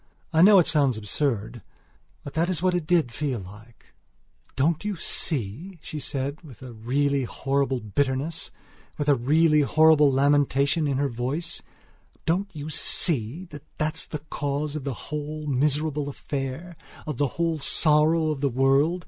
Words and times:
I 0.33 0.41
know 0.41 0.57
it 0.57 0.65
sounds 0.65 0.97
absurd; 0.97 1.61
but 2.23 2.33
that 2.33 2.49
is 2.49 2.63
what 2.63 2.73
it 2.73 2.87
did 2.87 3.11
feel 3.11 3.37
like. 3.39 3.93
"Don't 4.55 4.83
you 4.83 4.95
see," 4.95 5.77
she 5.83 5.99
said, 5.99 6.41
with 6.41 6.63
a 6.63 6.73
really 6.73 7.25
horrible 7.25 7.79
bitterness, 7.81 8.49
with 8.97 9.07
a 9.07 9.13
really 9.13 9.61
horrible 9.61 10.11
lamentation 10.11 10.87
in 10.87 10.97
her 10.97 11.07
voice, 11.07 11.61
"Don't 12.25 12.49
you 12.51 12.67
see 12.67 13.45
that 13.51 13.61
that's 13.77 14.07
the 14.07 14.17
cause 14.31 14.75
of 14.75 14.85
the 14.85 14.95
whole 15.11 15.45
miserable 15.45 16.09
affair; 16.09 16.75
of 17.05 17.17
the 17.17 17.27
whole 17.37 17.59
sorrow 17.59 18.31
of 18.31 18.41
the 18.41 18.49
world? 18.49 18.99